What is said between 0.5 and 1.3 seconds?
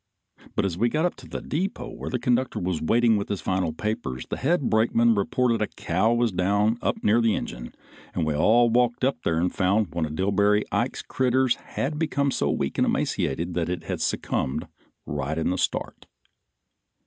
But as we got up to